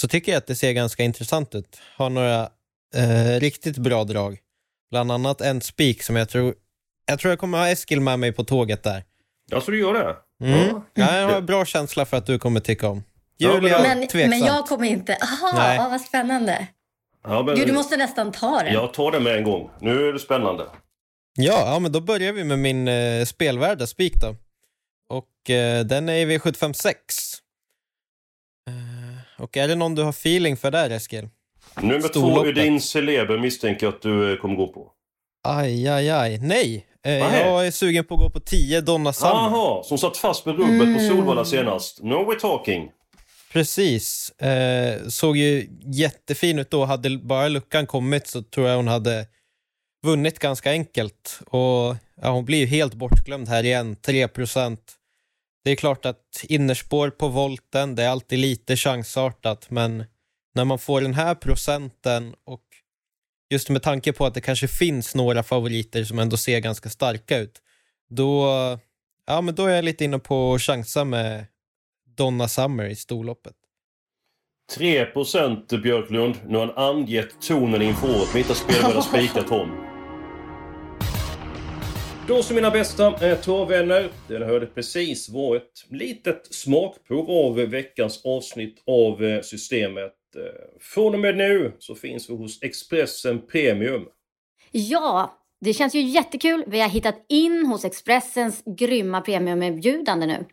så 0.00 0.08
tycker 0.08 0.32
jag 0.32 0.38
att 0.38 0.46
det 0.46 0.54
ser 0.54 0.72
ganska 0.72 1.02
intressant 1.02 1.54
ut. 1.54 1.80
Har 1.96 2.10
några 2.10 2.48
eh, 2.94 3.40
riktigt 3.40 3.78
bra 3.78 4.04
drag. 4.04 4.38
Bland 4.90 5.12
annat 5.12 5.40
en 5.40 5.60
spik 5.60 6.02
som 6.02 6.16
jag 6.16 6.28
tror, 6.28 6.54
jag 7.06 7.18
tror 7.18 7.32
jag 7.32 7.38
kommer 7.38 7.58
ha 7.58 7.68
Eskil 7.68 8.00
med 8.00 8.18
mig 8.18 8.32
på 8.32 8.44
tåget 8.44 8.82
där. 8.82 9.04
Ja, 9.50 9.60
så 9.60 9.70
du 9.70 9.80
gör 9.80 9.94
det? 9.94 10.16
Mm. 10.46 10.80
Ja. 10.94 11.18
Jag 11.18 11.28
har 11.28 11.40
bra 11.40 11.64
känsla 11.64 12.04
för 12.04 12.16
att 12.16 12.26
du 12.26 12.38
kommer 12.38 12.60
tycka 12.60 12.88
om. 12.88 13.02
Julia, 13.38 13.82
men, 13.82 14.08
tveksamt. 14.08 14.30
men 14.30 14.38
jag 14.38 14.66
kommer 14.66 14.86
inte. 14.86 15.16
Aha, 15.22 15.74
ja, 15.74 15.88
vad 15.90 16.00
spännande. 16.00 16.66
Ja, 17.24 17.42
men, 17.42 17.54
Gud, 17.56 17.66
du 17.66 17.72
måste 17.72 17.96
nästan 17.96 18.32
ta 18.32 18.62
den. 18.62 18.72
Jag 18.72 18.94
tar 18.94 19.12
den 19.12 19.22
med 19.22 19.36
en 19.36 19.44
gång. 19.44 19.70
Nu 19.80 20.08
är 20.08 20.12
det 20.12 20.18
spännande. 20.18 20.66
Ja, 21.36 21.72
ja 21.72 21.78
men 21.78 21.92
då 21.92 22.00
börjar 22.00 22.32
vi 22.32 22.44
med 22.44 22.58
min 22.58 22.88
eh, 22.88 23.24
spelvärda 23.24 23.86
spik 23.86 24.14
då. 24.20 24.36
Och 25.08 25.50
eh, 25.50 25.84
den 25.84 26.08
är 26.08 26.14
i 26.14 26.38
V756. 26.38 26.94
Och 29.38 29.56
är 29.56 29.68
det 29.68 29.74
någon 29.74 29.94
du 29.94 30.02
har 30.02 30.10
feeling 30.10 30.56
för 30.56 30.70
där, 30.70 30.90
Eskil? 30.90 31.28
Nummer 31.80 32.00
två, 32.00 32.08
Storloppet. 32.08 32.54
din 32.54 32.80
celeber 32.80 33.38
misstänker 33.38 33.86
jag 33.86 33.94
att 33.94 34.02
du 34.02 34.32
eh, 34.32 34.38
kommer 34.38 34.56
gå 34.56 34.66
på. 34.72 34.90
Aj, 35.48 35.88
aj, 35.88 36.10
aj. 36.10 36.38
Nej, 36.38 36.86
eh, 37.04 37.12
jag 37.14 37.66
är 37.66 37.70
sugen 37.70 38.04
på 38.04 38.14
att 38.14 38.20
gå 38.20 38.30
på 38.30 38.40
10 38.40 38.80
Donna 38.80 39.12
Summer. 39.12 39.32
Jaha, 39.34 39.82
som 39.82 39.98
satt 39.98 40.16
fast 40.16 40.46
med 40.46 40.56
rubbet 40.56 40.94
på 40.94 41.00
Solvalla 41.00 41.44
senast. 41.44 42.02
No 42.02 42.14
we're 42.14 42.38
talking. 42.40 42.90
Precis. 43.52 44.30
Eh, 44.30 45.06
såg 45.08 45.36
ju 45.36 45.68
jättefin 45.84 46.58
ut 46.58 46.70
då. 46.70 46.84
Hade 46.84 47.18
bara 47.18 47.48
luckan 47.48 47.86
kommit 47.86 48.26
så 48.26 48.42
tror 48.42 48.68
jag 48.68 48.76
hon 48.76 48.88
hade 48.88 49.26
vunnit 50.04 50.38
ganska 50.38 50.70
enkelt. 50.70 51.40
Och 51.46 51.96
ja, 52.22 52.30
Hon 52.30 52.44
blir 52.44 52.58
ju 52.58 52.66
helt 52.66 52.94
bortglömd 52.94 53.48
här 53.48 53.64
igen, 53.64 53.96
3 53.96 54.28
det 55.66 55.72
är 55.72 55.76
klart 55.76 56.06
att 56.06 56.44
innerspår 56.48 57.10
på 57.10 57.28
volten, 57.28 57.94
det 57.94 58.02
är 58.02 58.08
alltid 58.08 58.38
lite 58.38 58.76
chansartat, 58.76 59.70
men 59.70 60.04
när 60.54 60.64
man 60.64 60.78
får 60.78 61.00
den 61.00 61.14
här 61.14 61.34
procenten 61.34 62.34
och 62.44 62.62
just 63.50 63.70
med 63.70 63.82
tanke 63.82 64.12
på 64.12 64.26
att 64.26 64.34
det 64.34 64.40
kanske 64.40 64.68
finns 64.68 65.14
några 65.14 65.42
favoriter 65.42 66.04
som 66.04 66.18
ändå 66.18 66.36
ser 66.36 66.60
ganska 66.60 66.88
starka 66.88 67.38
ut, 67.38 67.62
då, 68.08 68.46
ja, 69.26 69.40
men 69.40 69.54
då 69.54 69.66
är 69.66 69.74
jag 69.74 69.84
lite 69.84 70.04
inne 70.04 70.18
på 70.18 70.54
att 70.54 70.62
chansa 70.62 71.04
med 71.04 71.46
Donna 72.16 72.48
Summer 72.48 72.84
i 72.84 72.96
storloppet. 72.96 73.56
3 74.76 75.06
Björklund. 75.82 76.34
Nu 76.46 76.58
har 76.58 76.66
han 76.66 76.96
angett 76.96 77.40
tonen 77.40 77.82
inför 77.82 78.10
året. 78.10 78.34
Mitt 78.34 78.56
spel 78.56 78.82
börjar 78.82 79.00
spika 79.00 79.42
Tom. 79.42 79.95
Då 82.28 82.42
så 82.42 82.54
mina 82.54 82.70
bästa 82.70 83.06
eh, 83.06 83.68
det 83.68 84.10
Den 84.28 84.42
hörde 84.42 84.66
precis 84.66 85.28
var 85.28 85.56
ett 85.56 85.84
litet 85.88 86.54
smakprov 86.54 87.30
av 87.30 87.54
veckans 87.54 88.24
avsnitt 88.24 88.82
av 88.86 89.24
eh, 89.24 89.42
Systemet. 89.42 90.12
Eh, 90.36 90.42
från 90.80 91.14
och 91.14 91.20
med 91.20 91.36
nu 91.36 91.72
så 91.78 91.94
finns 91.94 92.30
vi 92.30 92.34
hos 92.34 92.62
Expressen 92.62 93.46
Premium. 93.46 94.04
Ja, 94.72 95.38
det 95.60 95.72
känns 95.72 95.94
ju 95.94 96.00
jättekul. 96.00 96.64
Vi 96.66 96.80
har 96.80 96.88
hittat 96.88 97.24
in 97.28 97.66
hos 97.66 97.84
Expressens 97.84 98.62
grymma 98.78 99.20
premiumerbjudande 99.20 100.26
nu. 100.26 100.44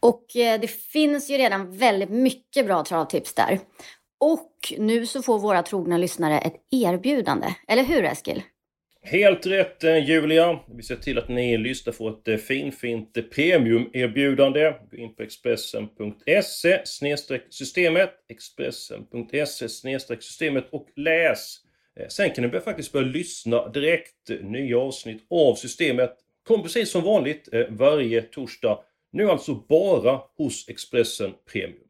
Och 0.00 0.36
eh, 0.36 0.60
det 0.60 0.68
finns 0.68 1.30
ju 1.30 1.38
redan 1.38 1.76
väldigt 1.76 2.10
mycket 2.10 2.66
bra 2.66 2.84
travtips 2.84 3.34
där. 3.34 3.60
Och 4.20 4.74
nu 4.78 5.06
så 5.06 5.22
får 5.22 5.38
våra 5.38 5.62
trogna 5.62 5.98
lyssnare 5.98 6.38
ett 6.38 6.56
erbjudande. 6.70 7.54
Eller 7.68 7.82
hur 7.82 8.04
Eskil? 8.04 8.42
Helt 9.02 9.46
rätt 9.46 9.84
eh, 9.84 10.08
Julia. 10.08 10.58
Vi 10.68 10.82
ser 10.82 10.96
till 10.96 11.18
att 11.18 11.28
ni 11.28 11.58
lyssnar 11.58 11.92
får 11.92 12.10
ett 12.10 12.28
eh, 12.28 12.36
finfint 12.36 13.16
eh, 13.16 13.22
premiumerbjudande. 13.22 14.74
Gå 14.90 14.96
in 14.96 15.14
på 15.14 15.22
expressen.se 15.22 16.80
systemet 17.50 18.10
expressen.se 18.28 19.68
systemet 20.20 20.68
och 20.70 20.88
läs. 20.96 21.56
Sen 22.08 22.30
kan 22.30 22.44
ni 22.44 22.60
faktiskt 22.60 22.92
börja 22.92 23.06
lyssna 23.06 23.68
direkt. 23.68 24.30
Nya 24.42 24.78
avsnitt 24.78 25.22
av 25.30 25.54
systemet 25.54 26.16
kommer 26.46 26.62
precis 26.62 26.90
som 26.90 27.02
vanligt 27.02 27.48
varje 27.68 28.22
torsdag. 28.22 28.78
Nu 29.12 29.30
alltså 29.30 29.54
bara 29.54 30.20
hos 30.36 30.68
Expressen 30.68 31.34
Premium. 31.52 31.89